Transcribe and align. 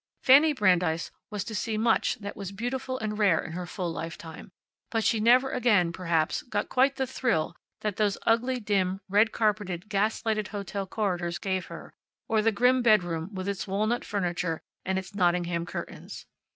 Fanny 0.23 0.51
Brandeis 0.51 1.11
was 1.29 1.43
to 1.43 1.53
see 1.53 1.77
much 1.77 2.15
that 2.15 2.35
was 2.35 2.51
beautiful 2.51 2.97
and 2.97 3.19
rare 3.19 3.39
in 3.39 3.51
her 3.51 3.67
full 3.67 3.91
lifetime, 3.91 4.51
but 4.89 5.03
she 5.03 5.19
never 5.19 5.51
again, 5.51 5.93
perhaps, 5.93 6.41
got 6.41 6.69
quite 6.69 6.95
the 6.95 7.05
thrill 7.05 7.55
that 7.81 7.97
those 7.97 8.17
ugly, 8.25 8.59
dim, 8.59 9.01
red 9.07 9.31
carpeted, 9.31 9.89
gas 9.89 10.25
lighted 10.25 10.47
hotel 10.47 10.87
corridors 10.87 11.37
gave 11.37 11.67
her, 11.67 11.93
or 12.27 12.41
the 12.41 12.51
grim 12.51 12.81
bedroom, 12.81 13.31
with 13.35 13.47
its 13.47 13.67
walnut 13.67 14.03
furniture 14.03 14.59
and 14.83 14.97
its 14.97 15.13
Nottingham 15.13 15.67
curtains. 15.67 16.25